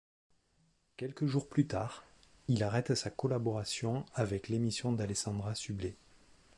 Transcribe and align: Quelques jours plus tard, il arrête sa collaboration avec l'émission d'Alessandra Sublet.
Quelques 0.97 1.27
jours 1.27 1.47
plus 1.47 1.67
tard, 1.67 2.03
il 2.47 2.63
arrête 2.63 2.95
sa 2.95 3.11
collaboration 3.11 4.03
avec 4.15 4.47
l'émission 4.47 4.91
d'Alessandra 4.91 5.53
Sublet. 5.53 5.95